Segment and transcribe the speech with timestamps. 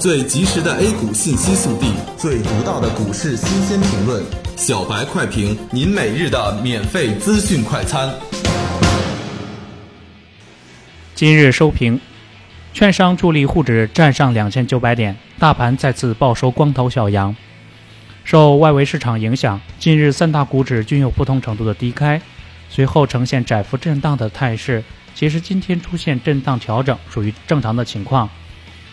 [0.00, 4.24] 最及时的 A 股信息速递，最独到的股市新鲜评论，
[4.56, 8.10] 小白快评，您每日的免费资讯快餐。
[11.14, 12.00] 今日收评，
[12.72, 17.36] 券商助力沪指站上两千九百点，大盘再次报收光头小阳。
[18.24, 22.22] 受外围市场影响，近日三大股指均有不同程度的低开，
[22.70, 24.82] 随后呈现窄幅震荡的态势。
[25.14, 28.30] 其实今天出现震荡调整属于正常的情况。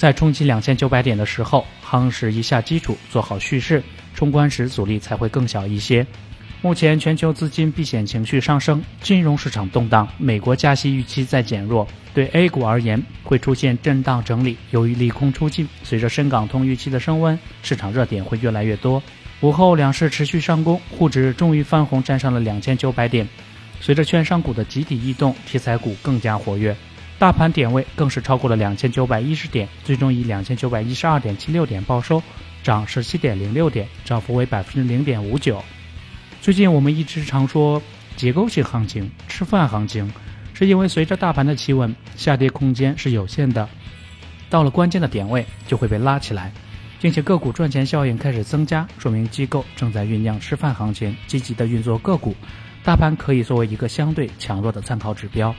[0.00, 3.82] 在冲击两千九百点的时候，夯实一下基础，做好蓄势，
[4.14, 6.06] 冲关时阻力才会更小一些。
[6.62, 14.56] 目前全球资金避险情绪上升，金融市场动荡，美国加息预期在减弱，对 A 股而言会出现震荡整理。
[14.70, 19.02] 由于利空出尽，随着深港通预期的升温，市场热点会越来越多。
[19.42, 23.28] 午后两市持续上攻，沪指终于翻红，站上了两千九百点。
[23.82, 26.74] 随着券商股的集体异动，题材股更加活跃。
[27.20, 32.22] 大盘点位更是超过了两千九百一十点，最终以两千九百一十二点七六点报收，
[32.62, 35.62] 涨十七点零六点，涨幅为百分之零点五九。
[36.40, 37.82] 最近我们一直常说
[38.16, 40.10] 结构性行情、吃饭行情，
[40.54, 43.68] 是因为随着大盘的企稳，下跌空间是有限的，
[44.48, 46.50] 到了关键的点位就会被拉起来，
[47.02, 52.34] 并且个股赚钱效应开始增加，说明机构正在酝酿吃饭行情，积极的运作个股，
[52.82, 55.54] 大盘可以作为一个相对强弱的参考指标。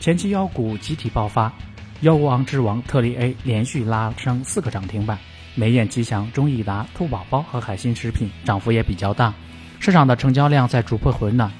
[0.00, 1.52] 前期妖股集体爆发，
[2.00, 5.18] 妖王之王特力 A 连续拉升四个涨停板，
[5.54, 9.34] 美眼吉祥、中益达、兔宝宝和海信食品涨幅也比较大，
[9.78, 11.52] 市场的成交量在逐步回暖，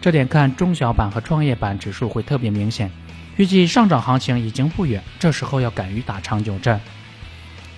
[0.00, 2.90] 这点看中小板和创业板指数会特别明显。
[3.36, 6.80] 预计上涨行情已经不远，这时候要敢于打长久战。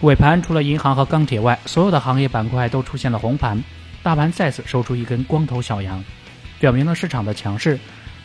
[0.02, 3.60] 尾盘除了银行和钢铁外，所有的行业板块都出现了红盘，
[4.04, 6.04] 大盘再次收出一根光头小阳，
[6.60, 7.76] 表明了市场的强势。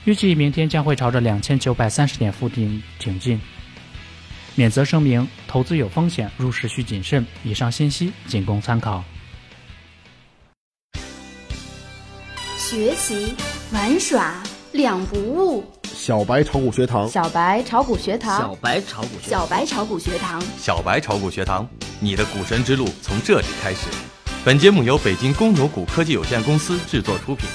[0.03, 3.39] 预计明天将会朝着两千九百三十点附近挺进。
[4.55, 7.23] 免责声明：投资有风险，入市需谨慎。
[7.43, 9.03] 以上信息仅供参考。
[12.57, 13.35] 学习
[13.71, 15.63] 玩耍两不误。
[15.93, 21.67] 小白炒股学堂，小白炒股学堂，小白炒股学小白炒股学堂，小白炒股学堂，
[21.99, 23.87] 你的股神之路从这里开始。
[24.43, 27.47] 本节目由北京公牛股科技有限公司制作出品。